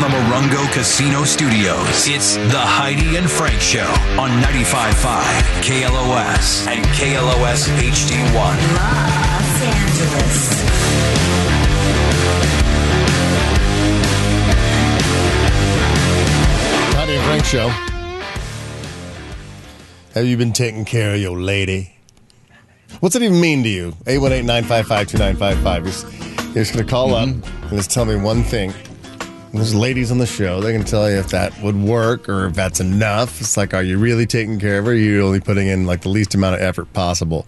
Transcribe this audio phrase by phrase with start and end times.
[0.00, 3.86] from the Morongo Casino Studios, it's the Heidi and Frank Show
[4.18, 5.22] on 95.5
[5.62, 8.56] KLOS and KLOS HD1.
[8.76, 10.52] Los Angeles.
[16.94, 17.68] Heidi and Frank Show.
[20.14, 21.96] Have you been taking care of your lady?
[23.00, 23.94] What's it even mean to you?
[24.06, 26.44] 818 955 2955.
[26.46, 27.42] You're just going to call mm-hmm.
[27.42, 28.72] up and just tell me one thing.
[29.52, 30.60] There's ladies on the show.
[30.60, 33.40] They can tell you if that would work or if that's enough.
[33.40, 34.90] It's like, are you really taking care of her?
[34.90, 37.46] Or are you only putting in like the least amount of effort possible?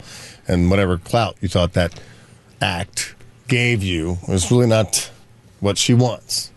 [0.48, 2.00] And whatever clout you thought that
[2.60, 3.14] act
[3.48, 5.10] gave you was really not
[5.60, 6.50] what she wants.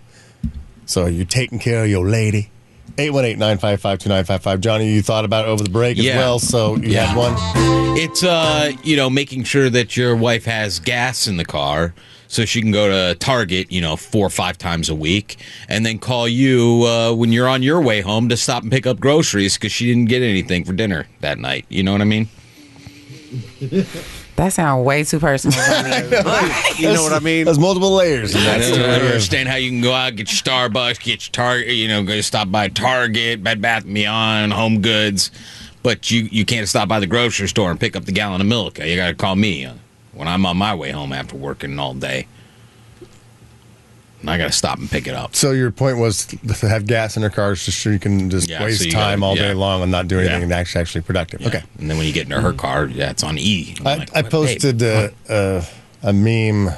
[0.86, 2.50] So are you taking care of your lady?
[2.98, 4.60] 818-955-2955.
[4.62, 6.18] Johnny, you thought about it over the break as Yeah.
[6.18, 7.06] well, so you Yeah.
[7.08, 7.34] had one.
[7.98, 11.94] It's uh, you know, making sure that your wife has gas in the car
[12.34, 15.38] so she can go to Target, you know, four or five times a week,
[15.70, 18.88] and then call you uh, when you're on your way home to stop and pick
[18.88, 21.66] up groceries because she didn't get anything for dinner that night.
[21.70, 22.28] You know what I mean?
[24.36, 25.58] That sounds way too personal.
[26.80, 27.46] You know what I mean?
[27.46, 28.34] There's multiple layers.
[28.34, 31.68] in I don't understand how you can go out, get your Starbucks, get your Target,
[31.68, 35.30] you know, go stop by Target, Bed Bath and Beyond, Home Goods,
[35.84, 38.48] but you you can't stop by the grocery store and pick up the gallon of
[38.48, 38.80] milk.
[38.80, 39.76] You got to call me uh,
[40.14, 42.28] when I'm on my way home after working all day.
[44.22, 45.36] And I got to stop and pick it up.
[45.36, 48.50] So your point was to have gas in her car just so you can just
[48.50, 49.48] Yeah, waste so time gotta- all yeah.
[49.50, 50.44] day long and not do anything Yeah.
[50.44, 51.42] and actually actually productive.
[51.42, 51.48] Yeah.
[51.50, 51.64] Okay.
[51.78, 53.76] And then when you get into her car, yeah, it's on E.
[53.84, 55.66] I, like, I posted uh, uh,
[56.02, 56.70] a meme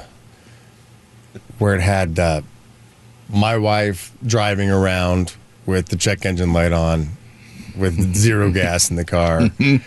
[1.58, 2.40] where it had uh,
[3.30, 5.34] my wife driving around
[5.66, 7.10] with the check engine light on,
[7.76, 9.50] with zero gas in the car,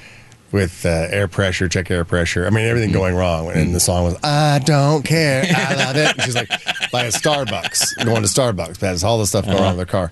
[0.52, 2.46] with uh, air pressure, check air pressure.
[2.46, 3.52] I mean, everything going wrong.
[3.52, 5.44] And the song was, I don't care.
[5.48, 6.14] I love it.
[6.14, 6.50] And she's like,
[6.92, 8.80] by a Starbucks, going to Starbucks.
[8.80, 10.12] That's all the stuff going on in the car.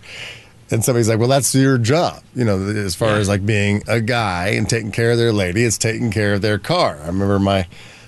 [0.70, 2.22] And somebody's like, well, that's your job.
[2.36, 5.64] You know, as far as like being a guy and taking care of their lady,
[5.64, 7.00] it's taking care of their car.
[7.02, 7.68] I remember my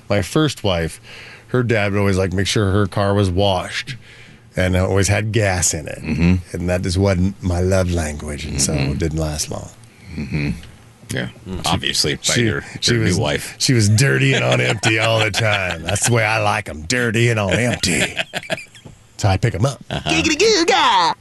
[0.09, 0.99] my first wife,
[1.47, 3.95] her dad would always like make sure her car was washed
[4.57, 5.99] and always had gas in it.
[5.99, 6.55] Mm-hmm.
[6.55, 8.45] And that just wasn't my love language.
[8.45, 9.69] And so it didn't last long.
[11.11, 11.29] Yeah,
[11.65, 13.55] obviously, by She, your, she your was, new wife.
[13.59, 15.81] She was dirty and on empty all the time.
[15.83, 18.15] That's the way I like them, dirty and on empty.
[19.17, 19.83] So I pick them up.
[19.89, 21.13] Uh-huh.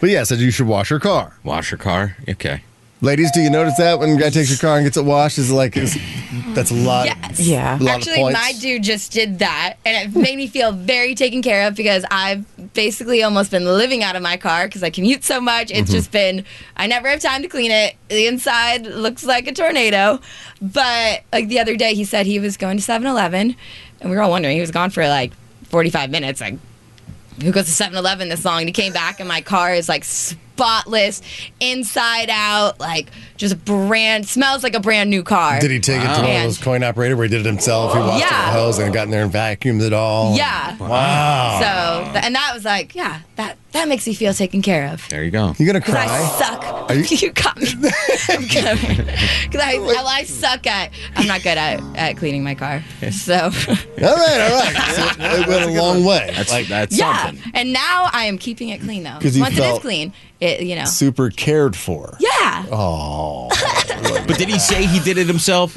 [0.00, 1.38] But yeah, said you should wash your car.
[1.44, 2.16] Wash your car?
[2.28, 2.62] Okay.
[3.00, 5.38] Ladies, do you notice that when a guy takes your car and gets it washed?
[5.38, 5.98] Is like is,
[6.54, 7.06] that's a lot.
[7.06, 7.40] Yes.
[7.40, 7.78] Yeah.
[7.78, 11.14] a lot Actually, of my dude just did that, and it made me feel very
[11.14, 14.90] taken care of because I've basically almost been living out of my car because I
[14.90, 15.70] commute so much.
[15.70, 15.92] It's Mm-hmm.
[15.92, 16.44] just been
[16.76, 17.94] I never have time to clean it.
[18.08, 20.20] The inside looks like a tornado.
[20.60, 23.56] But like the other day, he said he was going to 7-Eleven,
[24.00, 25.32] and we were all wondering he was gone for like
[25.68, 26.40] forty five minutes.
[26.40, 26.54] Like,
[27.42, 28.60] who goes to 7-Eleven this long?
[28.60, 30.04] And he came back, and my car is like
[30.54, 31.20] spotless
[31.58, 35.58] inside out, like just brand smells like a brand new car.
[35.58, 37.46] Did he take it to one of And- those coin operator where he did it
[37.46, 37.92] himself?
[37.92, 38.46] He washed it Yeah.
[38.46, 40.36] with a hose and got in there and vacuumed it all.
[40.36, 40.76] Yeah.
[40.76, 41.58] Wow.
[42.06, 45.08] So, th- and that was like, yeah, that that makes me feel taken care of.
[45.08, 45.52] There you go.
[45.58, 46.26] you gonna Because I cry?
[46.38, 46.64] suck.
[46.90, 47.74] Are you- You, got me.
[47.74, 52.84] Because I, I, I suck at, I'm not good at, at cleaning my car.
[53.10, 54.74] So, all right, all right.
[54.94, 56.30] So it went a long way.
[56.36, 57.26] That's like that's yeah.
[57.32, 57.50] something.
[57.54, 59.18] And now I am keeping it clean, though.
[59.20, 60.12] 'Cause you Once it felt- is clean,
[60.44, 60.84] it, you know.
[60.84, 62.16] super cared for.
[62.20, 62.66] Yeah.
[62.70, 63.48] Oh,
[64.26, 65.76] But did he say he did it himself?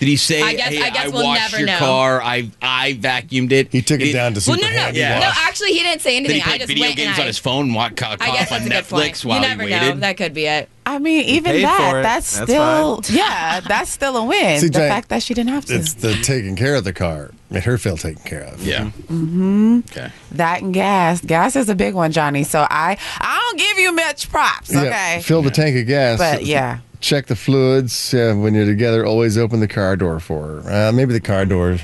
[0.00, 1.78] Did he say, I guess- "Hey, I guess we'll washed never your know.
[1.78, 2.22] car.
[2.22, 5.18] I I vacuumed it." he took it Did- down to Well, no, no, Yeah.
[5.18, 5.30] no.
[5.34, 6.36] Actually, he didn't say Did anything.
[6.36, 8.22] he play I just video went games and I, on his phone, wa- ca- caught
[8.22, 9.12] I guess up on that's a good point.
[9.14, 9.80] Netflix while you never he know.
[9.80, 10.00] waited?
[10.02, 10.68] That could be it.
[10.94, 14.60] I mean, even that, that's, That's still, yeah, that's still a win.
[14.60, 15.74] See, the Jay, fact that she didn't have to.
[15.74, 18.62] It's the taking care of the car made her feel taken care of.
[18.64, 18.84] yeah.
[18.84, 19.80] Mm-hmm.
[19.90, 20.10] Okay.
[20.32, 21.20] that and gas.
[21.20, 22.42] Gas is a big one, Johnny.
[22.44, 25.20] So I, I don't give you much props, Yeah, okay?
[25.22, 26.18] Fill the tank of gas.
[26.18, 26.78] But yeah.
[27.00, 29.04] Check the fluids uh, when you're together.
[29.06, 30.88] Always open the car door for her.
[30.88, 31.76] Uh, maybe the car door.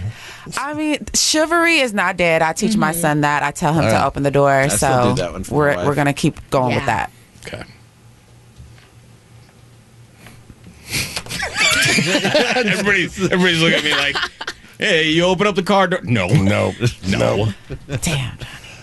[0.57, 2.43] I mean, chivalry is not dead.
[2.43, 3.43] I teach my son that.
[3.43, 4.69] I tell him All to open the door.
[4.71, 5.87] still so do that one for we're wife.
[5.87, 7.11] we're gonna keep going with that.
[7.47, 7.63] Okay.
[12.57, 14.17] everybody's everybody's looking at me like,
[14.79, 16.73] "Hey, you open up the car door?" No, No,
[17.09, 17.53] no.
[18.03, 18.39] Damn.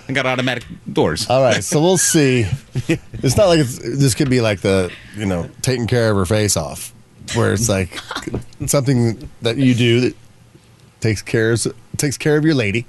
[0.10, 1.30] I got automatic doors.
[1.30, 2.46] All right, so we'll see.
[2.88, 6.26] It's not like it's, this could be like the you know taking care of her
[6.26, 6.94] face off,
[7.36, 7.98] where it's like
[8.66, 10.16] something that you do that
[11.00, 11.66] takes care of,
[11.98, 12.86] takes care of your lady,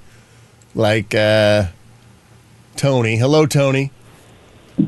[0.75, 1.67] like uh,
[2.75, 3.15] Tony.
[3.17, 3.91] Hello, Tony.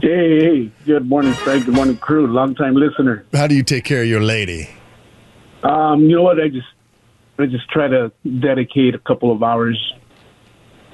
[0.02, 1.66] Hey, hey, good morning, Frank.
[1.66, 2.26] Good morning, crew.
[2.28, 3.24] Long time listener.
[3.34, 4.70] How do you take care of your lady?
[5.68, 6.40] Um, you know what?
[6.40, 6.68] I just,
[7.40, 9.78] I just try to dedicate a couple of hours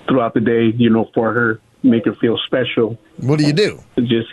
[0.07, 1.59] throughout the day, you know, for her.
[1.83, 2.97] make her feel special.
[3.17, 3.83] What do you do?
[3.97, 4.29] Just,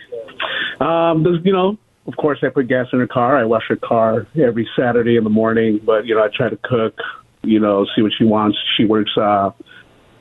[0.80, 3.36] um, there's, you know, of course, I put gas in her car.
[3.36, 5.78] I wash her car every Saturday in the morning.
[5.84, 6.98] But you know, I try to cook.
[7.42, 8.56] You know, see what she wants.
[8.76, 9.10] She works.
[9.16, 9.50] Uh,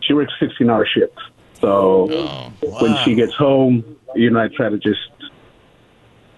[0.01, 1.21] she works sixteen hour shifts.
[1.61, 4.99] So Oh, when she gets home, you know, I try to just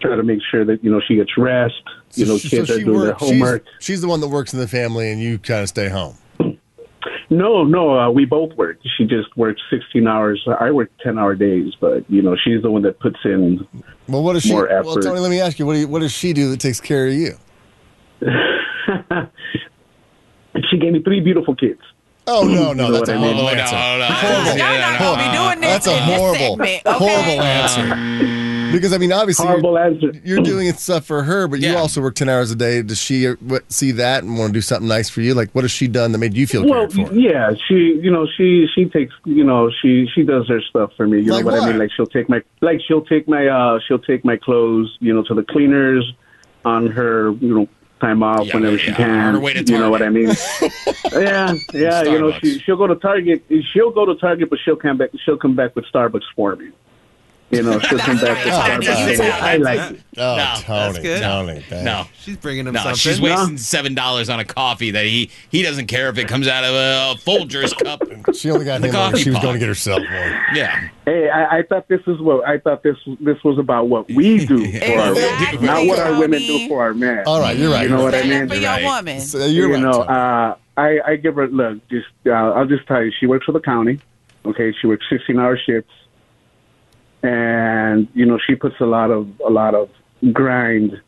[0.02, 1.82] try to make sure that you know she gets rest.
[2.16, 3.66] You know, So kids are doing their works- she's- homework.
[3.80, 6.16] She's, the one that works in the family, and you kind of stay home.
[7.32, 8.80] No, no, uh, we both work.
[8.98, 10.44] She just works 16 hours.
[10.60, 13.66] I work 10 hour days, but you know, she's the one that puts in.
[14.08, 14.52] Well, what does she?
[14.52, 14.96] More Well.
[14.96, 15.66] Tony, let me ask you.
[15.68, 17.34] What do you, What does she do that takes care of you?
[20.70, 21.80] She gave me three beautiful kids.
[22.28, 23.36] Oh no, no, You know that's what a I mean?
[23.36, 23.76] horrible Oh, no, answer.
[23.76, 24.06] no, no.
[24.06, 24.58] Horrible.
[24.58, 26.98] Y'all not gonna be doing this That's a in this horrible, segment, okay?
[26.98, 28.39] horrible answer.
[28.80, 30.12] Because I mean, obviously, Horrible you're, answer.
[30.24, 32.82] you're doing stuff for her, but you also work ten hours a day.
[32.82, 33.36] Does she uh,
[33.70, 35.34] see that and want to do something nice for you?
[35.34, 36.70] Like, what has she done that made you feel good?
[36.72, 37.14] Well, for?
[37.14, 41.08] yeah, she, you know, she she takes, you know, she she does her stuff for
[41.08, 41.20] me.
[41.22, 41.64] You Like know what, what?
[41.68, 41.80] I mean?
[41.80, 45.24] Like she'll take my, like she'll take my, uh, she'll take my clothes, you know,
[45.24, 46.12] to the cleaners
[46.66, 47.68] on her, you know,
[48.02, 49.34] time off Yeah, whenever yeah, she can.
[49.34, 50.30] her way to you know what I mean?
[51.12, 52.04] yeah, yeah.
[52.04, 53.44] You know, she she'll go to Target.
[53.74, 55.10] She'll go to Target, but she'll come back.
[55.26, 56.70] She'll come back with Starbucks for me.
[57.52, 59.42] You know, she'll come back with Tony, you Starbucks.
[59.42, 60.02] I like it.
[60.18, 61.22] Oh, No, Tony, that's good.
[61.22, 61.84] Tony, dang.
[61.84, 62.04] No.
[62.20, 62.98] She's bringing him No, something.
[62.98, 63.26] she's No.
[63.36, 66.64] wasting seven dollars on a coffee that he he doesn't care if it comes out
[66.64, 68.04] of a Folgers cup.
[68.36, 70.10] She only got The him coffee She was going to get herself one.
[70.54, 74.08] Yeah, Hey, I, I thought this is what I thought this this was about what
[74.10, 77.24] we do for our Exactly, women, not what our women do for our men.
[77.26, 77.84] All right, you're right.
[77.90, 78.50] You know what I Stand up mean?
[78.50, 78.84] for your Right.
[78.84, 79.22] woman.
[79.22, 79.82] So you're you right.
[79.82, 81.80] know, uh, I, I give her look.
[81.90, 84.00] Just uh, I'll just tell you, she works for the county.
[84.46, 85.92] Okay, she works sixteen hour shifts,
[87.24, 89.90] and you know she puts a lot of a lot of
[90.34, 91.02] grind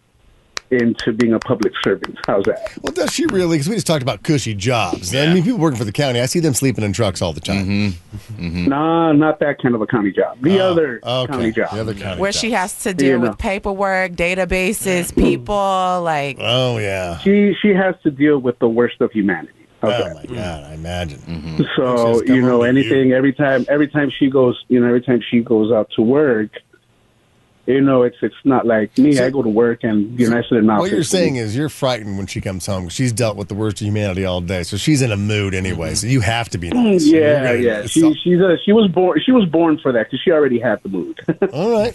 [0.69, 2.17] into being a public servant.
[2.25, 2.71] How's that?
[2.81, 3.55] well, does she really?
[3.57, 5.13] Because we just talked about cushy jobs.
[5.13, 6.21] I mean, people working for the county.
[6.21, 7.91] I see them sleeping in trucks all the time.
[8.37, 8.67] Hmm.
[8.69, 10.37] Nah, not that kind of a county job.
[10.41, 11.31] The Oh, other okay.
[11.33, 11.71] county job.
[11.73, 12.39] The other county Where job.
[12.39, 13.29] she has to deal You know.
[13.31, 17.17] with paperwork, databases, people, like Oh yeah.
[17.17, 19.60] she she has to deal with the worst of humanity.
[19.81, 21.19] How's Oh my god, I imagine.
[21.19, 21.63] Mm-hmm.
[21.75, 25.01] So you know on to anything every time every time she goes you know every
[25.01, 26.51] time she goes out to work,
[27.65, 29.13] you know it's it's not like me.
[29.13, 31.35] So- I go to work and you know I sit in the What you're saying
[31.35, 32.89] is you're frightened when she comes home.
[32.89, 35.89] She's dealt with the worst of humanity all day, so she's in a mood anyway.
[35.89, 35.95] Mm-hmm.
[35.95, 37.05] So you have to be mm, nice.
[37.05, 37.85] Yeah, gonna- yeah.
[37.85, 40.59] She all- she's a, she was born she was born for that because she already
[40.59, 41.19] had the mood.
[41.53, 41.93] all right.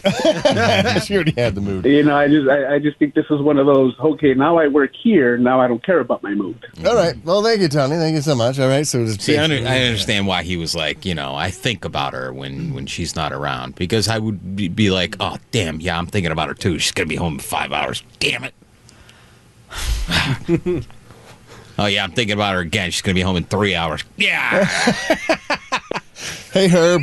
[1.03, 1.85] she already had the mood.
[1.85, 3.95] you know, I just I, I just think this is one of those.
[3.99, 5.37] Okay, now I work here.
[5.37, 6.65] Now I don't care about my mood.
[6.87, 7.15] All right.
[7.25, 7.97] Well, thank you, Tony.
[7.97, 8.59] Thank you so much.
[8.59, 8.87] All right.
[8.87, 11.85] So just See, I, under, I understand why he was like, you know, I think
[11.85, 15.66] about her when when she's not around because I would be, be like, oh damn,
[15.81, 16.79] yeah, I'm thinking about her too.
[16.79, 18.03] She's gonna be home in five hours.
[18.19, 18.55] Damn it.
[21.79, 22.91] oh yeah, I'm thinking about her again.
[22.91, 24.05] She's gonna be home in three hours.
[24.17, 24.67] Yeah.
[26.53, 27.03] Hey, Herb.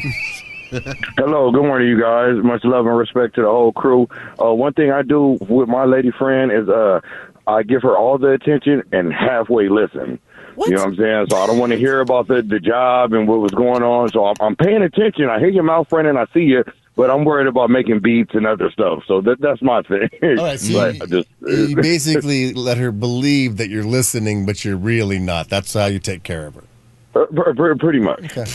[1.18, 2.44] Hello, good morning, you guys.
[2.44, 4.08] Much love and respect to the whole crew.
[4.44, 7.02] Uh, one thing I do with my lady friend is uh,
[7.46, 10.18] I give her all the attention and halfway listen.
[10.56, 10.70] What?
[10.70, 11.28] You know what I'm saying?
[11.30, 14.10] So I don't want to hear about the the job and what was going on.
[14.10, 15.30] So I'm, I'm paying attention.
[15.30, 16.64] I hear your mouth friend and I see you,
[16.96, 19.04] but I'm worried about making beats and other stuff.
[19.08, 20.10] So that that's my thing.
[20.40, 20.60] All right.
[20.60, 25.50] So you, just you basically let her believe that you're listening, but you're really not.
[25.50, 26.64] That's how you take care of her.
[27.16, 28.24] Uh, pr- pr- pretty much.
[28.26, 28.46] Okay.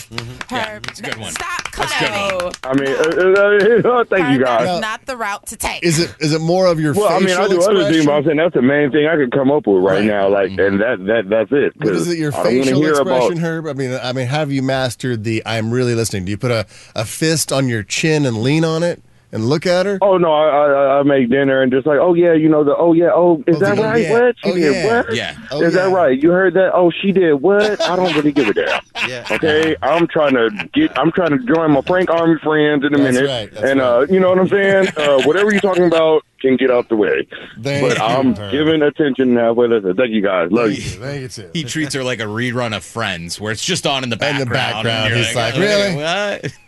[0.50, 0.84] Herb.
[0.86, 1.30] that's a good one.
[1.32, 2.52] Stop, That's a good one.
[2.64, 4.66] I mean, uh, uh, uh, thank you guys.
[4.66, 5.82] That's not the route to take.
[5.84, 8.06] Is it is it more of your Well, I mean, I facial do other things,
[8.06, 10.04] but I'm saying that's the main thing I could come up with right, Right.
[10.04, 10.28] now.
[10.28, 11.76] Like, and that that that's it.
[11.76, 12.18] What 'cause is it?
[12.18, 13.66] Your I facial expression, about- Herb?
[13.66, 16.24] I mean, I mean, have you mastered the "I'm really listening"?
[16.24, 19.66] Do you put a, a fist on your chin and lean on it and look
[19.66, 19.98] at her?
[20.02, 22.76] Oh no, I, I I make dinner and just like, oh yeah, you know the
[22.76, 24.02] oh yeah, oh is Oh, that right?
[24.02, 24.12] yeah.
[24.12, 24.74] What she Oh, did?
[24.74, 24.86] yeah.
[25.02, 25.14] What?
[25.14, 25.36] Yeah.
[25.50, 26.20] Oh, is that right?
[26.22, 26.72] You heard that?
[26.74, 27.80] Oh, she did what?
[27.82, 28.80] I don't really give a damn.
[29.08, 29.24] Yeah.
[29.30, 30.98] Okay, I'm trying to get.
[30.98, 33.80] I'm trying to join my Frank Army friends in a That's minute, right, that's and
[33.80, 34.88] uh, you know what I'm saying?
[34.98, 37.26] Uh, whatever you're talking about can get out the way.
[37.62, 38.50] Thank but I'm Herb.
[38.50, 39.52] giving attention now.
[39.52, 40.50] Well, listen, thank you guys.
[40.50, 40.80] Love you.
[40.82, 41.50] Thank you too.
[41.52, 44.48] He treats her like a rerun of Friends, where it's just on in the background.
[44.48, 44.84] In background.
[44.86, 46.58] the background, and he's you're like, "Really?" What?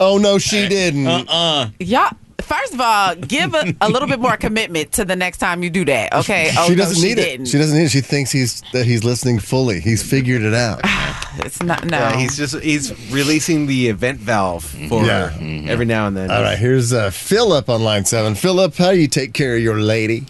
[0.00, 1.06] Oh no, she didn't.
[1.06, 1.70] Uh-uh.
[1.80, 5.62] Y'all, first of all, give a, a little bit more commitment to the next time
[5.62, 6.12] you do that.
[6.14, 6.50] Okay.
[6.58, 7.46] Oh, she no, doesn't she need didn't.
[7.46, 7.50] it.
[7.50, 7.90] She doesn't need it.
[7.90, 9.80] She thinks he's that he's listening fully.
[9.80, 10.80] He's figured it out.
[11.38, 11.86] It's not.
[11.86, 11.96] No.
[11.98, 15.28] Yeah, he's just he's releasing the event valve for Yeah.
[15.30, 16.30] her every now and then.
[16.30, 18.34] All right, here's uh, Philip on line seven.
[18.34, 20.26] Philip, how do you take care of your lady?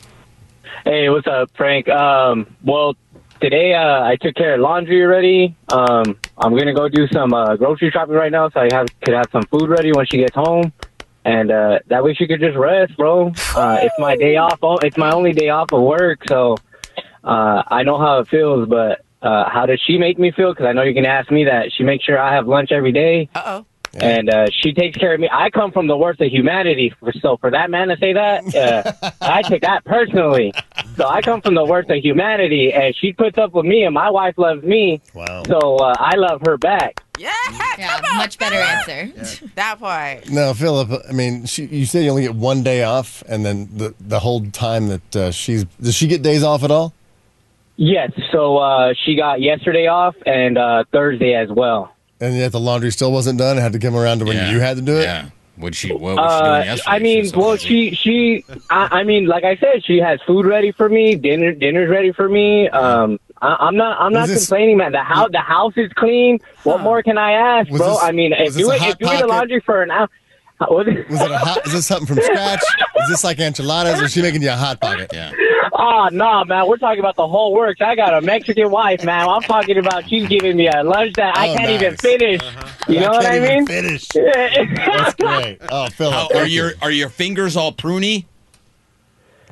[0.84, 1.88] Hey, what's up, Frank?
[1.88, 2.94] Um, well,
[3.42, 5.56] today uh, I took care of laundry already.
[5.72, 9.14] Um, I'm gonna go do some uh, grocery shopping right now, so I have could
[9.14, 10.72] have some food ready when she gets home,
[11.24, 13.32] and uh, that way she could just rest, bro.
[13.54, 14.58] Uh, it's my day off.
[14.82, 16.56] It's my only day off of work, so
[17.24, 18.68] uh, I know how it feels.
[18.68, 20.52] But uh, how does she make me feel?
[20.52, 21.72] Because I know you're gonna ask me that.
[21.76, 23.28] She makes sure I have lunch every day.
[23.34, 23.66] Uh oh.
[24.00, 25.28] and uh, she takes care of me.
[25.30, 29.10] I come from the worst of humanity, so for that man to say that, uh,
[29.20, 30.54] I take that personally.
[30.96, 33.94] So I come from the worst of humanity, and she puts up with me, and
[33.94, 35.00] my wife loves me.
[35.14, 35.42] Wow.
[35.46, 37.02] So uh, I love her back.
[37.18, 37.30] Yeah,
[37.78, 39.12] Yeah, much better answer.
[39.54, 40.28] that part.
[40.30, 41.02] No, Philip.
[41.08, 44.18] I mean, she, you said you only get one day off, and then the the
[44.20, 46.92] whole time that uh, she's does she get days off at all?
[47.76, 48.12] Yes.
[48.32, 51.94] So uh, she got yesterday off and uh, Thursday as well.
[52.20, 53.56] And yet the laundry still wasn't done.
[53.58, 54.50] It had to come around to when Yeah.
[54.50, 55.02] you had to do it.
[55.04, 55.28] Yeah.
[55.62, 55.92] Would she?
[55.92, 56.96] What was she doing Uh, yesterday?
[56.96, 60.44] I mean, well, so she she, I, I mean, like I said, she has food
[60.44, 61.14] ready for me.
[61.14, 62.68] Dinner dinner's ready for me.
[62.68, 64.92] Um, I, I'm not I'm not this- complaining, man.
[64.92, 66.38] The house the house is clean.
[66.64, 67.78] What more can I ask, bro?
[67.78, 70.08] this- I mean, if you if doing the laundry for an hour.
[70.70, 71.08] Was it?
[71.10, 71.66] Was it a hot?
[71.66, 72.62] Is this something from scratch?
[73.02, 75.10] Is this like enchiladas, or is she making you a hot pocket?
[75.12, 75.32] Yeah.
[75.74, 76.66] Ah, oh no, man!
[76.68, 77.80] We're talking about the whole works.
[77.80, 79.26] I got a Mexican wife, man.
[79.26, 82.00] I'm talking about she's giving me a lunch that I Oh, can't even nice.
[82.00, 82.42] finish.
[82.42, 82.68] Uh-huh.
[82.92, 83.66] You know what I mean?
[83.66, 84.06] Finish.
[84.14, 85.58] That's great.
[85.70, 88.26] Oh, Philip, How, are your are your fingers all pruny?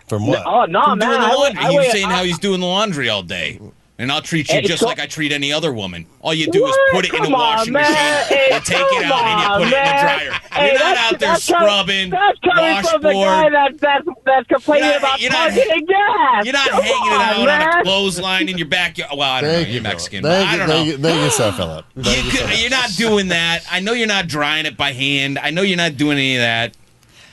[0.09, 0.43] from what?
[0.47, 1.09] oh no, From man!
[1.09, 1.63] doing the I would, laundry.
[1.63, 3.61] I He's would, saying how he's doing the laundry all day.
[4.01, 6.07] And I'll treat you Hey, just so- like I treat any other woman.
[6.23, 8.79] All you do is put it in Come the washing on, machine, Hey, or take
[8.81, 10.33] it come out and you on, put it in the dryer.
[10.53, 13.53] Hey, You're not out there that's coming- scrubbing, That's coming from the guy washboard.
[13.53, 16.45] that's that's that's complaining You're not- about you're not- targeting gas.
[16.47, 19.11] You're not Come hanging it on, out on a clothesline in your backyard.
[19.15, 19.69] Well, I don't Thank know.
[19.69, 20.23] you, You're Mexican.
[20.23, 20.83] but Thank I don't know.
[20.83, 21.85] You, thank you so, Philip.
[22.01, 23.65] Thank you could, you're not doing that.
[23.71, 25.39] I know you're not drying it by hand.
[25.39, 26.75] I know you're not doing any of that.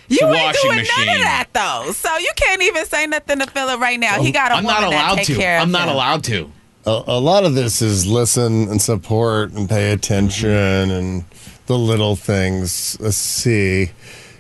[0.10, 1.92] You a ain't washing doing none of that though.
[1.92, 4.22] So you can't even say nothing to Philip right now.
[4.22, 5.36] He oh, got a I'm woman not that allowed take to.
[5.36, 5.96] care of I'm not him.
[5.96, 6.52] allowed to.
[6.88, 11.25] A, a lot of this is listen and support and pay attention and
[11.67, 12.98] the little things.
[13.00, 13.91] Let's see.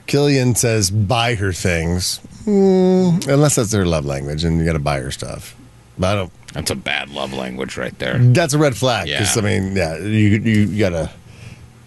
[0.07, 4.79] Killian says buy her things, Hmm, unless that's their love language and you got to
[4.79, 5.53] buy her stuff.
[5.97, 6.31] But I don't.
[6.53, 8.17] That's a bad love language right there.
[8.17, 9.07] That's a red flag.
[9.09, 9.29] Yeah.
[9.35, 11.11] I mean, yeah, you you gotta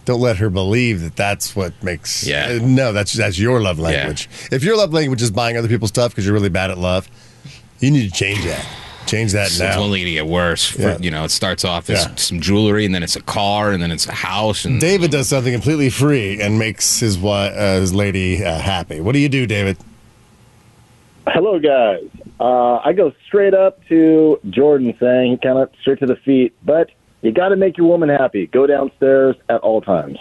[0.04, 2.26] don't let her believe that that's what makes.
[2.26, 2.58] Yeah.
[2.60, 4.28] uh, no, that's that's your love language.
[4.52, 7.08] If your love language is buying other people's stuff because you're really bad at love,
[7.78, 8.66] you need to change that.
[9.10, 9.44] Change that now.
[9.46, 9.80] It's now.
[9.82, 10.66] only gonna get worse.
[10.66, 10.98] For, Yeah.
[11.00, 12.14] You know, it starts off as Yeah.
[12.14, 15.28] some jewelry, and then it's a car, and then it's a house, and David does
[15.28, 19.00] something completely free and makes his wife, uh, his lady uh, happy.
[19.00, 19.78] What do you do, David?
[21.26, 22.04] Hello, guys.
[22.38, 26.90] Uh, I go straight up to Jordan saying, kind of straight to the feet, but
[27.22, 28.46] you got to make your woman happy.
[28.46, 30.18] Go downstairs at all times.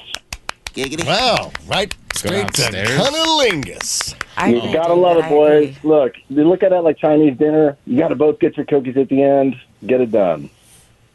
[1.06, 2.90] Wow, right straight to downstairs.
[2.90, 4.16] cunnilingus.
[4.38, 5.76] I You agree, gotta love I it, boys.
[5.84, 7.78] Look, you look at it like Chinese dinner.
[7.86, 9.56] You gotta both get your cookies at the end.
[9.86, 10.50] Get it done.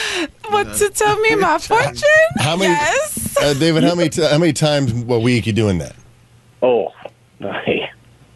[0.49, 2.03] What to tell me my fortune?
[2.37, 3.35] How many, Yes.
[3.41, 3.83] uh, David?
[3.83, 5.95] How many t- how many times a week you doing that?
[6.61, 6.93] Oh,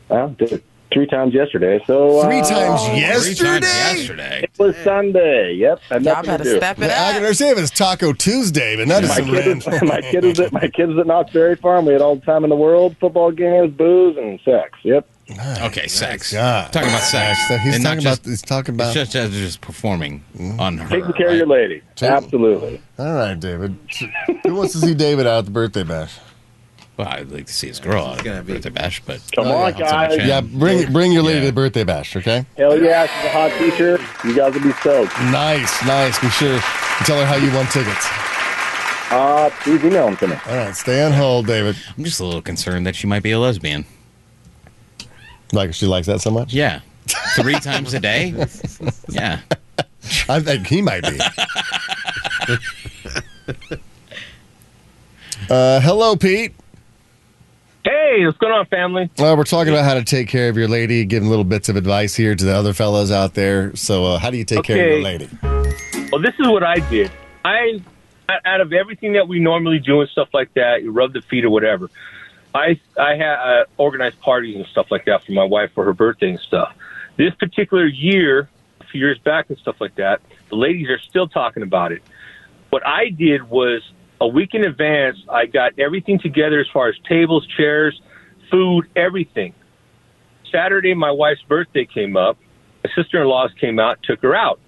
[0.09, 0.63] well, did it
[0.93, 1.79] three times yesterday.
[1.85, 3.59] So Three uh, times three yesterday.
[3.59, 3.63] times
[3.99, 4.41] yesterday.
[4.43, 5.53] It was Sunday.
[5.55, 6.57] Yep, had Y'all nothing better to do.
[6.57, 7.15] step it I can up.
[7.23, 10.51] understand if it's Taco Tuesday, but not My just kid, is, my kid was at
[10.53, 11.85] my kid was at Knott's Berry Farm.
[11.85, 14.77] We had all the time in the world: football games, booze, and sex.
[14.83, 15.07] Yep.
[15.61, 16.31] Okay, sex.
[16.31, 16.71] God.
[16.71, 17.49] Talking about sex.
[17.49, 18.29] So he's talking just, about.
[18.29, 18.93] He's talking it's about.
[18.93, 20.23] just as just performing
[20.57, 20.87] on her.
[20.87, 21.33] Taking care right?
[21.33, 21.81] of your lady.
[21.95, 22.81] Taking- Absolutely.
[22.97, 23.75] All right, David.
[24.45, 26.17] Who wants to see David out at the birthday bash?
[26.97, 29.47] Well, I'd like to see his girl at a gonna be- birthday bash, but Come
[29.47, 30.07] Oh, on, yeah.
[30.07, 30.17] guys.
[30.17, 30.25] Yeah.
[30.25, 32.43] Yeah, bring bring your lady to the birthday bash, okay?
[32.57, 33.99] Hell yeah, she's a hot teacher.
[34.23, 35.13] You guys will be stoked.
[35.31, 36.17] Nice, nice.
[36.19, 36.63] Be sure to
[37.05, 38.07] tell her how you won tickets.
[39.11, 40.35] Uh, please email them to me.
[40.49, 41.77] All right, stay on hold, David.
[41.97, 43.85] I'm just a little concerned that she might be a lesbian.
[45.53, 46.51] Like she likes that so much.
[46.53, 46.81] Yeah.
[47.35, 48.33] Three times a day?
[49.07, 49.39] Yeah.
[50.29, 51.17] I think he might be.
[55.49, 56.53] uh, hello, Pete.
[58.09, 59.09] Hey, what's going on, family?
[59.17, 61.75] Well, we're talking about how to take care of your lady, giving little bits of
[61.75, 63.75] advice here to the other fellows out there.
[63.75, 65.29] So, uh, how do you take care of your lady?
[66.09, 67.11] Well, this is what I did.
[67.43, 67.81] I,
[68.45, 71.43] out of everything that we normally do and stuff like that, you rub the feet
[71.43, 71.89] or whatever.
[72.55, 75.93] I I had uh, organized parties and stuff like that for my wife for her
[75.93, 76.73] birthday and stuff.
[77.17, 78.47] This particular year,
[78.79, 82.03] a few years back and stuff like that, the ladies are still talking about it.
[82.69, 83.81] What I did was
[84.19, 87.99] a week in advance, I got everything together as far as tables, chairs,
[88.49, 89.53] food, everything.
[90.51, 92.37] Saturday, my wife's birthday came up.
[92.83, 94.59] My sister in laws came out, took her out.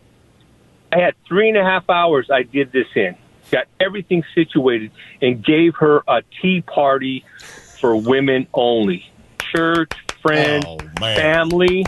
[0.91, 3.15] I had three and a half hours I did this in.
[3.51, 4.91] Got everything situated
[5.21, 7.23] and gave her a tea party
[7.79, 9.09] for women only.
[9.39, 9.91] Church,
[10.21, 11.85] friends, Oh, family.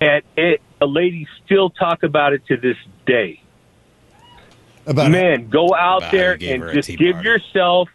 [0.00, 2.76] And it, the ladies still talk about it to this
[3.06, 3.40] day.
[4.86, 7.28] About Man, go out there and just give party.
[7.28, 7.88] yourself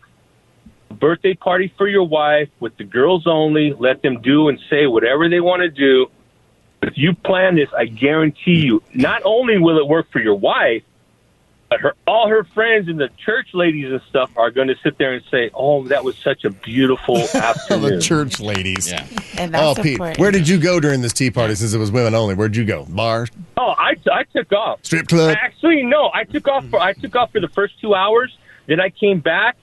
[0.89, 3.73] a birthday party for your wife with the girls only.
[3.73, 6.07] Let them do and say whatever they want to do.
[6.81, 10.83] If you plan this, I guarantee you, not only will it work for your wife,
[11.71, 14.97] But her, all her friends and the church ladies and stuff are going to sit
[14.97, 18.91] there and say, "Oh, that was such a beautiful afternoon." the church ladies.
[18.91, 19.07] Yeah.
[19.37, 20.19] And Oh, Pete, important.
[20.19, 22.35] where did you go during this tea party since it was women only?
[22.35, 22.85] Where'd you go?
[22.89, 23.27] Bar?
[23.55, 24.79] Oh, I, I took off.
[24.83, 25.37] Strip club?
[25.39, 26.11] Actually, no.
[26.13, 28.37] I took off for I took off for the first two hours.
[28.67, 29.55] Then I came back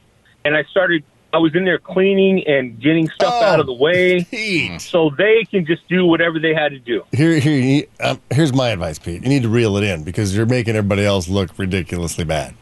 [0.47, 1.05] and I started.
[1.33, 4.81] I was in there cleaning and getting stuff Oh, out of the way, Pete.
[4.81, 7.03] so they can just do whatever they had to do.
[7.13, 7.59] Here, here.
[7.61, 9.23] You, um, here's my advice, Pete.
[9.23, 12.55] You need to reel it in because you're making everybody else look ridiculously bad.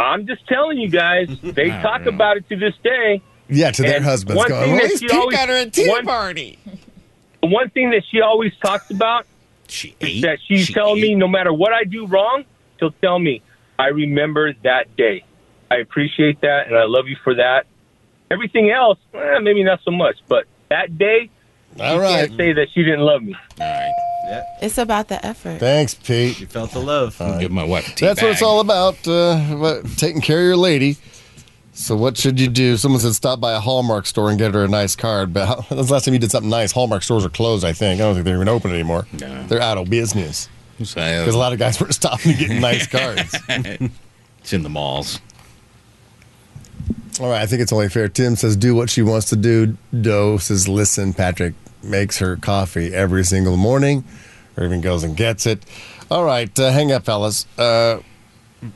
[0.00, 1.28] I'm just telling you guys.
[1.42, 3.22] They talk about it to this day.
[3.48, 4.36] Yeah, to their And husbands.
[4.38, 6.58] one Going, thing well, that she Pete always- got her a tea one- party.
[7.44, 9.26] One thing that she always talks about
[9.66, 10.22] She is ate.
[10.22, 12.44] that she's She telling me no matter what I do wrong,
[12.78, 13.42] she'll tell me,
[13.80, 15.24] I remember that day.
[15.68, 17.66] I appreciate that and I love you for that.
[18.32, 21.28] Everything else, eh, maybe not so much, but that day,
[21.78, 22.26] All you right.
[22.28, 23.34] can't say that she didn't love me.
[23.60, 23.92] All right.
[24.24, 24.42] Yeah.
[24.62, 25.58] It's about the effort.
[25.58, 26.40] Thanks, Pete.
[26.40, 27.20] You felt the love.
[27.20, 29.06] I'll give my wife a tea That's what it's all about.
[29.06, 30.96] Uh, what, taking care of your lady.
[31.74, 32.76] So what should you do?
[32.76, 35.32] Someone said stop by a Hallmark store and get her a nice card.
[35.34, 36.70] But how, when's the last time you did something nice?
[36.72, 37.64] Hallmark stores are closed.
[37.64, 38.00] I think.
[38.00, 39.06] I don't think they're even open anymore.
[39.20, 39.42] No.
[39.48, 40.48] They're out of business
[40.78, 40.94] because
[41.34, 43.34] a lot of guys were stopping and getting nice cards.
[43.48, 45.20] it's in the malls.
[47.20, 48.08] All right, I think it's only fair.
[48.08, 49.76] Tim says do what she wants to do.
[49.98, 51.12] Doe says listen.
[51.12, 54.04] Patrick makes her coffee every single morning,
[54.56, 55.64] or even goes and gets it.
[56.10, 57.46] All right, uh, hang up, fellas.
[57.58, 58.00] Uh,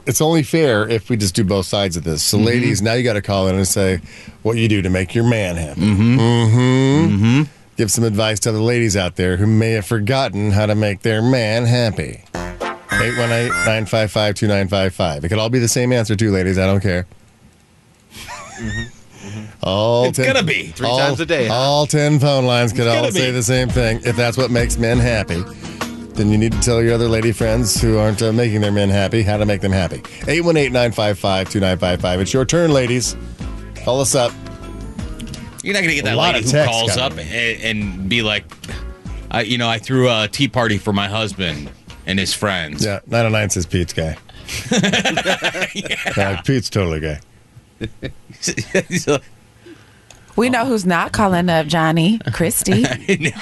[0.06, 2.22] it's only fair if we just do both sides of this.
[2.22, 4.00] So, ladies, now you got to call in and say
[4.42, 5.80] what you do to make your man happy.
[5.80, 6.18] Mm-hmm.
[6.18, 7.42] Mm-hmm.
[7.76, 11.02] Give some advice to the ladies out there who may have forgotten how to make
[11.02, 12.24] their man happy.
[12.32, 15.24] 818-955-2955.
[15.24, 16.58] It could all be the same answer too, ladies.
[16.58, 17.06] I don't care.
[19.62, 20.68] All It's gonna be.
[20.68, 21.48] Three times a day?
[21.48, 23.32] All ten phone lines could all say be.
[23.32, 24.00] the same thing.
[24.04, 25.42] If that's what makes men happy,
[26.14, 28.88] then you need to tell your other lady friends who aren't uh, making their men
[28.88, 29.98] happy how to make them happy.
[29.98, 32.18] 818-955-2955.
[32.20, 33.16] It's your turn, ladies.
[33.84, 34.32] Call us up.
[35.62, 37.18] You're not gonna get A that lot lady of who calls coming.
[37.26, 38.44] up and, and be like,
[39.30, 41.70] I, you know, I threw a tea party for my husband
[42.06, 42.84] and his friends.
[42.84, 44.16] Yeah, 909 says Pete's gay.
[46.16, 47.18] Uh, Pete's totally gay.
[50.36, 52.84] We know who's not calling up Johnny, Christy.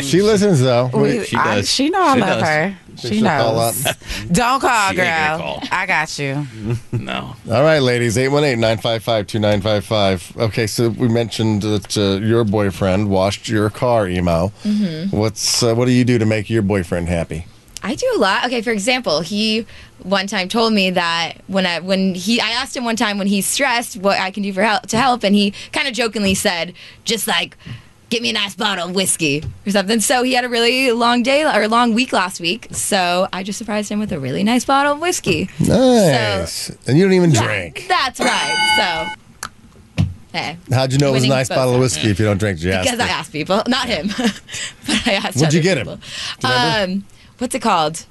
[0.00, 0.86] She listens though.
[0.94, 1.70] We, She I, does.
[1.70, 2.48] she know I She love does.
[2.48, 2.74] her.
[2.96, 3.84] She she'll call knows.
[4.32, 5.04] Don't call, She girl.
[5.06, 5.62] gonna call.
[5.70, 6.46] I got you.
[6.92, 7.36] no.
[7.50, 10.40] All right, ladies, 818-955-2955.
[10.40, 14.52] Okay, so we mentioned that uh, your boyfriend washed your car emo.
[14.64, 15.14] Mm-hmm.
[15.16, 17.46] What's uh, what do you do to make your boyfriend happy?
[17.82, 18.44] I do a lot.
[18.46, 19.66] Okay, for example, he
[20.02, 23.26] one time told me that when I when he I asked him one time when
[23.26, 26.34] he's stressed what I can do for help to help, and he kind of jokingly
[26.34, 27.56] said, just like.
[28.08, 30.00] Get me a nice bottle of whiskey or something.
[30.00, 32.66] So he had a really long day or a long week last week.
[32.72, 35.48] So I just surprised him with a really nice bottle of whiskey.
[35.60, 36.70] Nice.
[36.88, 37.86] and you don't even Yeah, drink.
[37.88, 39.14] That's right.
[39.86, 42.38] So, hey, How'd you know it was a nice bottle of whiskey if you don't
[42.38, 42.58] drink?
[42.58, 44.42] Did you ask because I asked people, not him, but
[45.06, 45.36] I asked.
[45.36, 45.86] What'd you get him?
[45.86, 46.00] people.
[46.42, 46.94] Remember?
[46.94, 47.04] Um,
[47.38, 48.06] what's it called?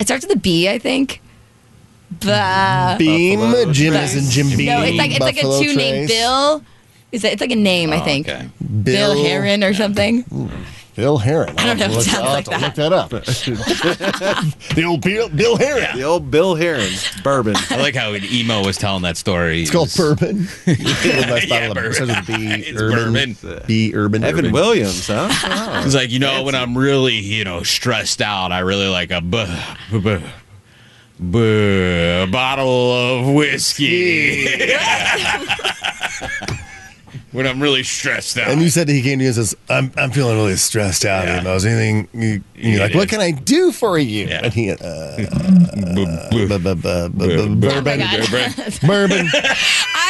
[0.00, 1.20] It starts with a B, I think.
[2.24, 2.96] Bah.
[2.98, 4.14] Beam, Buffalo Jim Trace.
[4.16, 4.66] is in Jim Beam.
[4.66, 6.18] no, it's like it's like a Buffalo two name Trace.
[6.18, 6.62] Bill.
[7.12, 7.32] Is it?
[7.34, 8.28] It's like a name, I Oh, think.
[8.28, 8.48] okay.
[8.82, 10.24] Bill, Heron or something.
[11.00, 11.58] Bill Heron.
[11.58, 12.60] I don't know if it I'll sounds have like to that.
[12.60, 13.08] look that up.
[14.74, 15.96] the old Bill, Bill Heron.
[15.96, 16.92] The old Bill Heron
[17.24, 17.54] bourbon.
[17.70, 19.62] I like how emo was telling that story.
[19.62, 20.46] It's called bourbon.
[20.66, 20.66] nice
[21.48, 21.92] Yeah, of bourbon.
[21.94, 23.32] starts B, It's urban.
[23.32, 23.62] bourbon.
[23.66, 24.22] B urban.
[24.24, 24.52] Evan urban.
[24.52, 25.28] Williams, huh?
[25.72, 25.82] Oh.
[25.86, 29.22] It's like you know when I'm really you know stressed out, I really like a
[29.22, 29.46] b-
[29.90, 30.18] b- b-
[31.30, 34.44] b- bottle of whiskey.
[37.32, 38.48] When I'm really stressed out.
[38.48, 41.04] And you said that he came to you and says, "I'm I'm feeling really stressed
[41.04, 41.26] out.
[41.26, 41.40] Yeah.
[41.40, 41.54] Emo.
[41.54, 42.90] Is anything you, you're Yeah, like?
[42.92, 43.10] it What is.
[43.10, 44.40] can I do for you?" Yeah.
[44.44, 44.76] And he, uh,
[46.32, 46.80] Oh bourbon,
[47.60, 49.28] bourbon.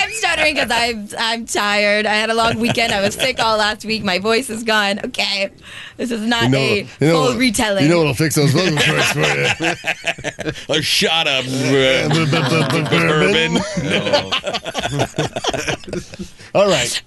[0.02, 2.06] I'm stuttering because I'm I'm tired.
[2.06, 2.92] I had a long weekend.
[2.92, 4.02] I was sick all last week.
[4.02, 4.98] My voice is gone.
[5.04, 5.50] Okay,
[5.96, 7.84] this is not You know, a you know, full retelling.
[7.84, 10.78] You know what'll fix those vocal cords for you?
[10.78, 12.84] a shot of uh, bourbon.
[12.90, 13.54] bourbon.
[13.82, 14.30] No.
[16.54, 17.02] All right.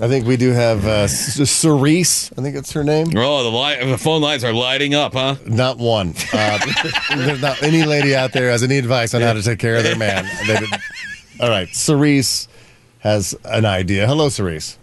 [0.00, 2.32] I think we do have uh, Cerise.
[2.36, 3.08] I think it's her name.
[3.14, 3.50] Oh, the,
[3.84, 5.36] li- the phone lines are lighting up, huh?
[5.46, 6.14] Not one.
[6.32, 6.58] Uh,
[7.16, 9.82] there's not any lady out there has any advice on how to take care of
[9.84, 10.24] their man.
[10.46, 10.70] They would-
[11.40, 12.48] all right, Cerise
[13.00, 14.06] has an idea.
[14.06, 14.78] Hello, Cerise.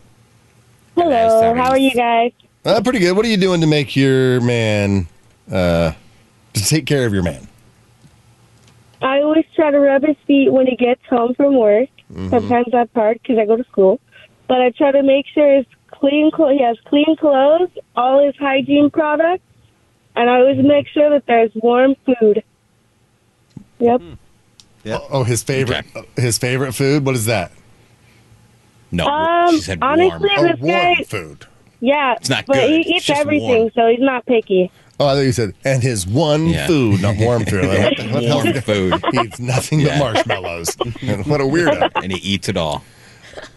[0.95, 2.31] Hello, how are you guys?
[2.65, 3.15] Uh, pretty good.
[3.15, 5.07] What are you doing to make your man,
[5.51, 5.93] uh,
[6.53, 7.47] to take care of your man?
[9.01, 11.87] I always try to rub his feet when he gets home from work.
[12.11, 12.29] Mm-hmm.
[12.29, 14.01] Sometimes I park because I go to school,
[14.49, 18.35] but I try to make sure his clean clo- he has clean clothes, all his
[18.35, 19.43] hygiene products,
[20.17, 22.43] and I always make sure that there's warm food.
[23.79, 24.01] Yep.
[24.87, 25.85] Oh, oh, his favorite
[26.17, 27.05] his favorite food.
[27.05, 27.51] What is that?
[28.91, 30.47] No, Um, she said honestly, warm.
[30.59, 31.45] this guy, food.
[31.79, 32.69] yeah, It's not but good.
[32.71, 33.71] he It's eats just everything, warm.
[33.75, 34.71] so he's not picky.
[34.99, 36.65] Oh, I thought you said and his one Yeah.
[36.67, 37.65] food, not warm food.
[37.65, 39.03] Like, what the- what the hell's Warm he- food.
[39.11, 39.99] He eats nothing Yeah.
[39.99, 40.75] but marshmallows.
[41.25, 41.91] what a weirdo.
[42.03, 42.83] and he eats it all.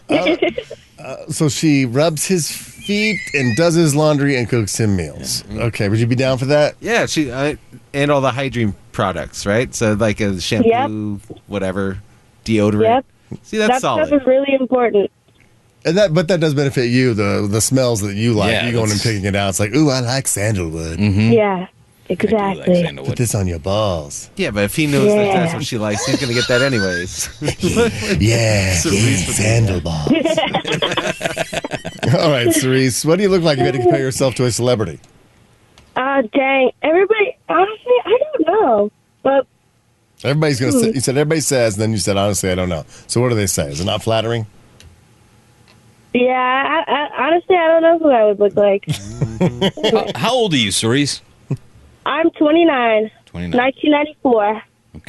[0.99, 5.43] Uh, so she rubs his feet and does his laundry and cooks him meals.
[5.51, 6.77] Okay, would you be down for that?
[6.81, 7.57] Yeah, she uh,
[7.93, 9.75] and all the hygiene products, right?
[9.75, 11.99] So like a shampoo, whatever,
[12.45, 12.83] deodorant.
[13.33, 13.41] Yep.
[13.43, 14.07] See, that's that solid.
[14.07, 15.11] stuff is really important.
[15.85, 17.15] And that, but that does benefit you.
[17.15, 18.53] The the smells that you like.
[18.53, 19.49] Yeah, you going and that's- picking it out.
[19.49, 21.01] It's like, ooh, I like sandalwood.
[21.01, 21.67] Yeah,
[22.13, 22.97] exactly.
[23.05, 24.31] Put this on your balls.
[24.37, 27.29] Yeah, but if he knows that that's what she likes, he's gonna get that anyways.
[28.21, 30.09] Yeah, Cerise yeah sandal balls.
[32.15, 34.45] All right, Cerise, what do you look like if you had to compare yourself to
[34.45, 35.01] a celebrity?
[35.97, 36.71] Uh, dang.
[36.83, 38.91] Everybody, honestly, I don't know.
[39.23, 39.47] But
[40.25, 40.73] Everybody's gonna.
[40.73, 40.79] Hmm.
[40.79, 42.85] Say, you said everybody says, and then you said honestly, I don't know.
[43.07, 43.71] So what do they say?
[43.71, 44.47] Is it not flattering?
[46.15, 48.85] yeah, I, I, honestly, I don't know who I would look like.
[49.91, 51.23] how, how old are you, Cerise?
[52.07, 53.59] I'm 29, 29.
[53.59, 54.63] 1994.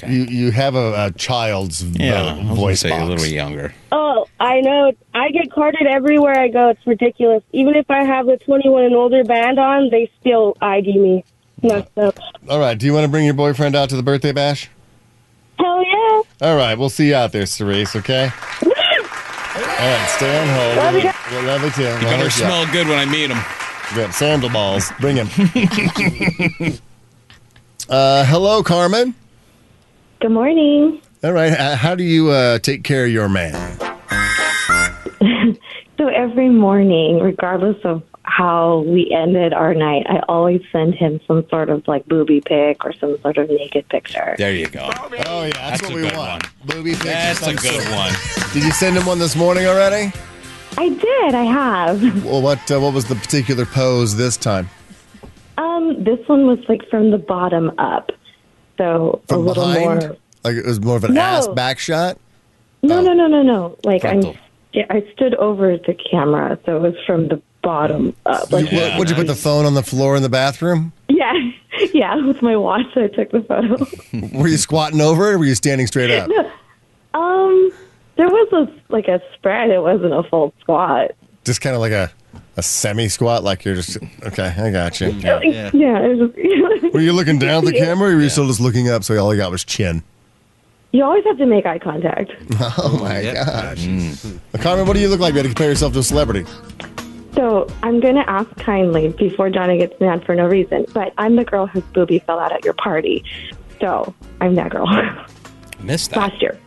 [0.07, 3.01] You you have a, a child's Yeah, I was gonna voice say box.
[3.03, 3.73] a little younger.
[3.91, 4.93] Oh, I know.
[5.13, 6.69] I get carded everywhere I go.
[6.69, 7.43] It's ridiculous.
[7.51, 11.25] Even if I have the 21 and older band on, they still ID me.
[11.61, 12.17] Messed up.
[12.49, 12.77] All right.
[12.77, 14.69] Do you want to bring your boyfriend out to the birthday bash?
[15.59, 16.21] Hell yeah.
[16.47, 16.75] All right.
[16.77, 17.93] We'll see you out there, Cerise.
[17.95, 18.29] Okay.
[18.63, 20.09] All right.
[20.15, 20.77] Stay on hold.
[20.77, 21.31] Love you We'll, guys.
[21.31, 21.81] we'll love you too.
[21.83, 23.37] You better you smell good when I meet him.
[23.95, 24.91] Got sandal balls.
[24.99, 25.27] Bring him.
[27.89, 29.13] uh, hello, Carmen.
[30.19, 30.99] Good morning.
[31.23, 31.51] All right.
[31.51, 33.53] h- How do you uh, take care of your man?
[35.99, 41.47] So every morning, regardless of how we ended our night, I always send him some
[41.49, 44.33] sort of like booby pic or some sort of naked picture.
[44.37, 44.89] There you go.
[44.91, 46.43] Oh yeah, that's, That's what a we good want.
[46.43, 46.51] one.
[46.65, 47.03] Booby pics.
[47.05, 48.11] That's a good one.
[48.53, 50.11] Did you send him one this morning already?
[50.77, 51.35] I did.
[51.35, 52.25] I have.
[52.25, 54.69] Well, what uh, what was the particular pose this time?
[55.57, 58.11] Um, this one was like from the bottom up,
[58.77, 60.01] so a From little behind?
[60.01, 60.17] more.
[60.43, 61.21] Like it was more of an No.
[61.21, 62.17] ass back shot.
[62.81, 63.77] No, no, no, no, no.
[63.83, 64.31] Like Frontal.
[64.31, 64.37] I'm.
[64.73, 68.51] Yeah, I stood over the camera, so it was from the bottom up.
[68.51, 70.91] Like, You- what, would you put the phone on the floor in the bathroom?
[71.07, 71.31] yeah,
[71.93, 73.85] yeah, with my watch, I took the photo.
[74.39, 76.27] Were you squatting over it or were you standing straight up?
[77.13, 77.71] um,
[78.15, 79.69] there was a like a spread.
[79.69, 81.11] It wasn't a full squat.
[81.43, 82.11] Just kind of like a,
[82.57, 84.53] a semi squat, like you're just okay.
[84.57, 85.07] I got you.
[85.09, 86.29] Yeah, it was
[86.81, 89.03] just, Were you looking down at the camera, or were you still just looking up?
[89.03, 90.03] So all you got was chin.
[90.91, 92.31] you always have to make eye contact.
[92.77, 95.33] Oh my gosh, uh, Carmen, what do you look like?
[95.33, 96.45] You had to compare yourself to a celebrity.
[97.35, 101.35] So I'm going to ask kindly before Johnny gets mad for no reason, but I'm
[101.35, 103.23] the girl whose boobie fell out at your party.
[103.81, 104.85] So I'm that girl.
[105.81, 106.19] Missed that.
[106.19, 106.59] Last year.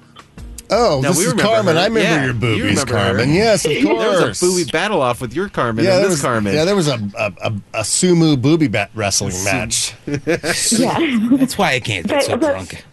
[0.70, 1.76] Oh, No, this we is Carmen.
[1.76, 1.80] her.
[1.80, 3.04] I remember Yeah, your you boobies, remember her.
[3.14, 3.32] Carmen.
[3.34, 3.82] Yes, of course.
[3.84, 6.54] There was a booby battle off with your Carmen Yeah, and there this was, Carmen.
[6.54, 9.94] yeah, there was a a, a, a sumo booby bat wrestling match.
[10.06, 10.98] Yeah.
[11.36, 12.84] That's why I can't get so But- drunk.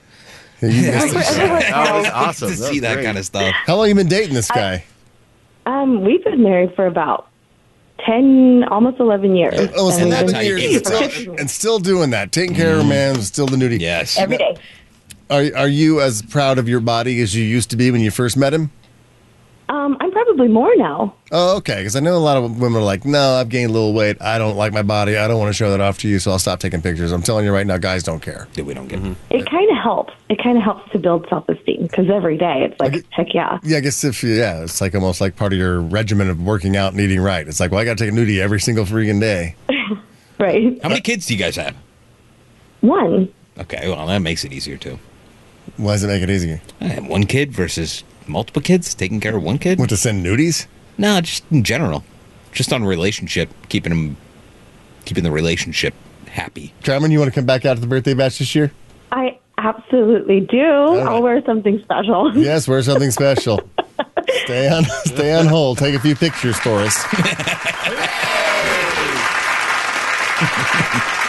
[0.61, 1.13] You missed it.
[1.13, 2.49] That was awesome.
[2.51, 3.53] to That see was that kind of stuff.
[3.65, 4.85] How long you been dating this guy?
[5.65, 7.27] Um, we've been married for about
[8.05, 9.53] 10, almost 11 years.
[9.75, 13.21] Oh, And 11 years and still, and still doing that, taking care of a man,
[13.21, 13.79] still the nudie.
[13.79, 14.17] Yes.
[14.17, 14.55] Every day.
[15.33, 18.11] Are are you as proud of your body as you used to be when you
[18.11, 18.69] first met him?
[19.69, 21.15] Um, I'm probably more now.
[21.31, 21.77] Oh, okay.
[21.77, 24.17] Because I know a lot of women are like, "No, I've gained a little weight.
[24.21, 25.17] I don't like my body.
[25.17, 27.23] I don't want to show that off to you, so I'll stop taking pictures." I'm
[27.23, 28.47] telling you right now, guys don't care.
[28.53, 28.99] Yeah, we don't get
[29.31, 30.13] It kind of helps.
[30.29, 33.57] It kind of helps to build self esteem because every day it's like, heck yeah.
[33.63, 36.39] Yeah, I guess if you, yeah, it's like almost like part of your regimen of
[36.39, 37.47] working out and eating right.
[37.47, 39.55] It's like, well, I got to take a nudie every single freaking day.
[40.39, 40.81] Right.
[40.81, 41.75] How many kids do you guys have?
[42.81, 43.31] One.
[43.57, 44.99] Okay, well that makes it easier too.
[45.77, 46.61] Why does it make it easier?
[46.79, 48.93] I uh, have one kid versus multiple kids.
[48.93, 49.79] Taking care of one kid.
[49.79, 50.67] What to send nudies?
[50.97, 52.03] No, just in general,
[52.51, 54.17] just on relationship, keeping them,
[55.05, 55.93] keeping the relationship
[56.27, 56.73] happy.
[56.83, 58.71] Carmen, you want to come back out to the birthday bash this year?
[59.11, 60.61] I absolutely do.
[60.61, 62.31] I'll wear something special.
[62.37, 63.61] Yes, wear something special.
[64.45, 65.77] stay on, stay on hold.
[65.77, 67.03] Take a few pictures for us.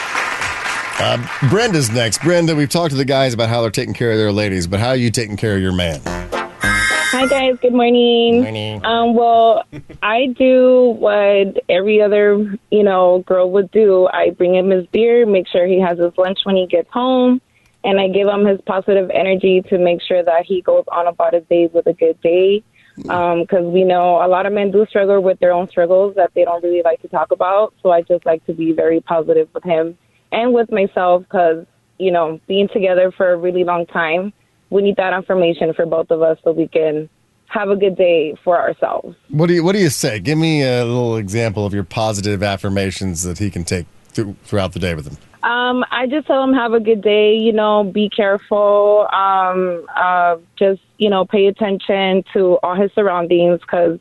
[0.99, 2.23] Uh, Brenda's next.
[2.23, 4.79] Brenda, we've talked to the guys about how they're taking care of their ladies, but
[4.79, 6.01] how are you taking care of your man?
[6.05, 8.43] Hi guys, good morning.
[8.43, 8.85] Morning.
[8.85, 9.65] Um, well,
[10.03, 14.09] I do what every other you know girl would do.
[14.13, 17.41] I bring him his beer, make sure he has his lunch when he gets home,
[17.83, 21.35] and I give him his positive energy to make sure that he goes on about
[21.35, 22.63] his day with a good day.
[22.97, 26.45] Because we know a lot of men do struggle with their own struggles that they
[26.45, 27.75] don't really like to talk about.
[27.83, 29.99] So I just like to be very positive with him
[30.35, 31.67] and with myself because
[31.99, 34.33] you know, being together for a really long time,
[34.71, 37.09] we need that affirmation for both of us so we can
[37.47, 39.17] have a good day for ourselves.
[39.29, 40.19] What do you What do you say?
[40.19, 44.73] Give me a little example of your positive affirmations that he can take through, throughout
[44.73, 45.17] the day with him.
[45.49, 47.35] Um, I just tell him have a good day.
[47.35, 49.07] You know, be careful.
[49.13, 53.99] Um, uh, just you know, pay attention to all his surroundings because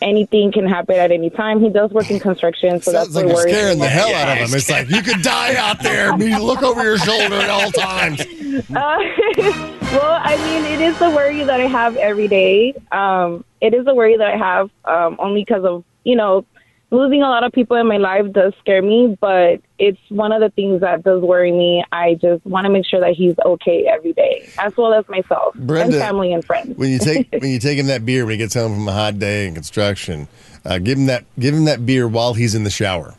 [0.00, 1.60] anything can happen at any time.
[1.60, 4.14] He does work in construction, so Sounds that's like what you're worries scaring the hell
[4.14, 4.56] out of him.
[4.56, 6.16] It's like you could die out there.
[6.18, 8.24] You look over your shoulder at all times.
[8.58, 8.64] Uh,
[9.36, 12.74] well, I mean, it is the worry that I have every day.
[12.90, 16.44] Um, it is a worry that I have um, only because of, you know,
[16.90, 20.40] losing a lot of people in my life does scare me, but it's one of
[20.40, 21.84] the things that does worry me.
[21.92, 25.54] I just want to make sure that he's okay every day, as well as myself
[25.54, 26.76] Brenda, and family and friends.
[26.78, 28.92] When you take when you take him that beer when he gets home from a
[28.92, 30.28] hot day in construction,
[30.64, 33.14] uh, give him that give him that beer while he's in the shower.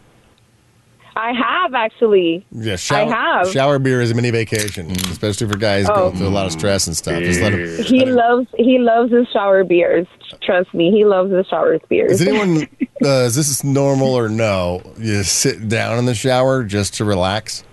[1.16, 2.46] I have actually.
[2.52, 3.52] Yeah, shower, I have.
[3.52, 5.96] shower beer is a mini vacation, especially for guys Oh.
[5.96, 7.22] going through a lot of stress and stuff.
[7.22, 7.84] Just let him.
[7.84, 10.08] He loves he loves his shower beers.
[10.42, 12.14] Trust me, he loves the shower beers.
[12.14, 12.68] Is anyone?
[13.02, 14.82] Uh, is this normal or no?
[14.98, 17.64] You sit down in the shower just to relax.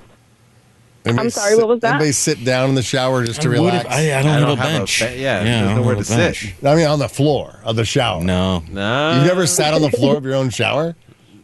[1.04, 1.94] I'm sorry, what was that?
[1.94, 3.84] Anybody sit down in the shower just to I would relax?
[3.86, 5.00] if- I- I don't I have don't a have bench.
[5.00, 6.54] be- yeah, Yeah, there's nowhere to bench.
[6.54, 6.64] sit.
[6.64, 8.22] I mean, on the floor of the shower.
[8.22, 10.94] No, No, You've never sat on the floor of your own shower?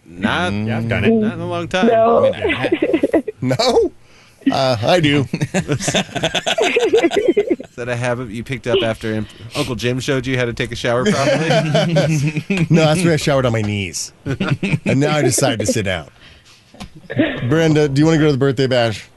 [0.05, 1.11] Not, Yeah, I've done it.
[1.11, 1.89] Not in a long time.
[1.89, 2.33] No.
[3.41, 3.91] No,
[4.51, 5.27] uh, I do.
[5.33, 5.93] Is
[7.77, 10.73] that a habit you picked up after Imp- Uncle Jim showed you how to take
[10.73, 11.49] a shower properly?
[12.71, 16.11] no, that's when I showered on my knees, and now I decide to sit down.
[17.49, 19.09] Brenda, do you want to go to the birthday bash?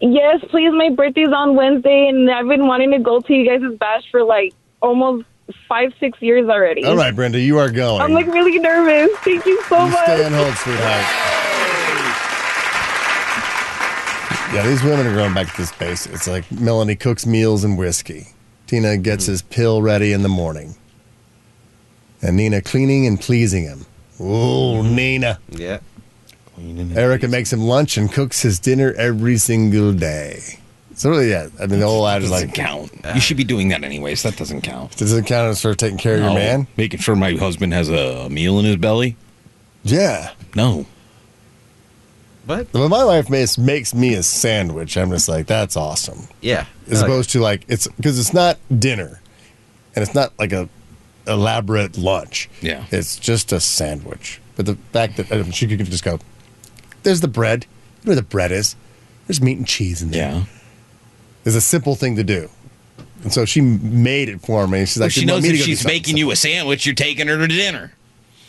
[0.00, 0.70] Yes, please.
[0.72, 4.24] My birthday's on Wednesday, and I've been wanting to go to you guys' bash for
[4.24, 5.26] like almost
[5.68, 6.84] five, six years already.
[6.84, 8.00] All right, Brenda, you are going.
[8.00, 9.16] I'm like really nervous.
[9.20, 10.04] Thank you so You much.
[10.04, 11.39] stay on hold, sweetheart.
[14.52, 16.06] Yeah, these women are going back to this base.
[16.06, 18.28] It's like Melanie cooks meals and whiskey.
[18.66, 19.28] Tina gets mm.
[19.28, 20.74] his pill ready in the morning.
[22.20, 23.86] And Nina cleaning and pleasing him.
[24.20, 24.92] Ooh, mm.
[24.92, 25.38] Nina.
[25.50, 25.78] yeah.
[26.94, 30.58] Erica makes him lunch and cooks his dinner every single day.
[30.94, 32.92] So really, yeah, I mean the whole ad is doesn't like count.
[33.14, 34.22] You should be doing that anyways.
[34.22, 34.96] That doesn't count.
[34.96, 36.34] Does it count as for taking care of your No.
[36.34, 36.66] man?
[36.76, 39.16] Making sure my husband has a meal in his belly.
[39.82, 40.32] Yeah.
[40.54, 40.84] No.
[42.50, 42.72] What?
[42.74, 46.26] When my wife makes makes me a sandwich, I'm just like, that's awesome.
[46.40, 46.66] Yeah.
[46.88, 49.20] As I like opposed to like it's because it's not dinner,
[49.94, 50.68] and it's not like a
[51.28, 52.50] elaborate lunch.
[52.60, 52.86] Yeah.
[52.90, 54.40] It's just a sandwich.
[54.56, 56.18] But the fact that uh, she could just go,
[57.04, 57.66] there's the bread.
[58.02, 58.74] You know where the bread is.
[59.28, 60.32] There's meat and cheese in there.
[60.32, 60.44] Yeah.
[61.44, 62.50] It's a simple thing to do.
[63.22, 64.80] And so she made it for me.
[64.86, 67.36] She's Well, like, she knows if she's something making you a sandwich, you're taking her
[67.38, 67.92] to dinner.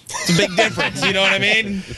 [0.06, 1.06] It's a big difference.
[1.06, 1.84] You know what I mean?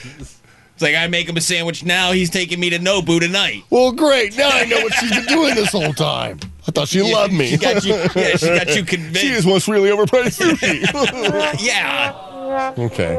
[0.83, 2.11] It's like I make him a sandwich now.
[2.11, 3.63] He's taking me to Nobu tonight.
[3.69, 4.37] Well, great.
[4.37, 6.39] Now I know what she's been doing this whole time.
[6.67, 7.47] I thought she Yeah, loved me.
[7.51, 9.21] she got you- yeah, she got you convinced.
[9.21, 11.61] she just wants really overpriced sushi.
[11.65, 12.73] yeah.
[12.77, 13.15] okay.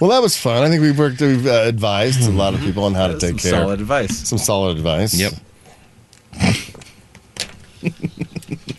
[0.00, 0.64] Well, that was fun.
[0.64, 3.38] I think we've worked, we've uh, advised a lot of people on how to take
[3.38, 3.60] some care.
[3.60, 4.28] solid advice.
[4.28, 5.14] Some solid advice.
[5.14, 5.34] Yep.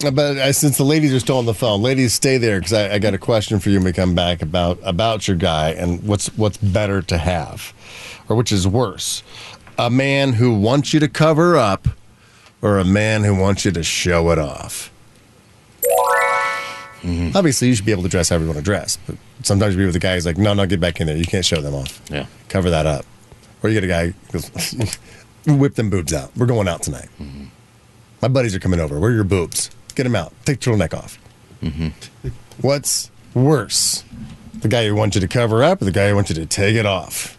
[0.09, 2.95] But uh, since the ladies are still on the phone, ladies, stay there because I,
[2.95, 6.01] I got a question for you when we come back about about your guy and
[6.03, 7.73] what's what's better to have,
[8.29, 9.21] or which is worse,
[9.77, 11.87] a man who wants you to cover up,
[12.61, 14.91] or a man who wants you to show it off.
[17.35, 19.79] Obviously, you should be able to dress however you want to dress, but sometimes you
[19.79, 21.17] be with a guy who's like, "No, no, get back in there.
[21.17, 21.99] You can't show them off.
[22.09, 22.27] Yeah.
[22.49, 23.05] Cover that up."
[23.63, 24.97] Or you get a guy who goes,
[25.47, 26.31] "Whip them boobs out.
[26.37, 27.09] We're going out tonight."
[28.21, 28.99] My buddies are coming over.
[28.99, 29.71] Where are your boobs?
[29.91, 30.33] Get him out.
[30.45, 31.17] Take the turtleneck off.
[31.61, 32.29] Mm-hmm.
[32.61, 34.03] What's worse?
[34.53, 36.45] The guy who wants you to cover up or the guy who wants you to
[36.45, 37.37] take it off?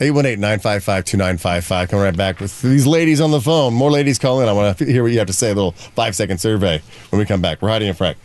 [0.00, 1.88] 818 955 2955.
[1.88, 3.74] Coming right back with these ladies on the phone.
[3.74, 4.48] More ladies call in.
[4.48, 5.50] I want to hear what you have to say.
[5.50, 7.62] A little five second survey when we come back.
[7.62, 8.18] We're Heidi and Frank.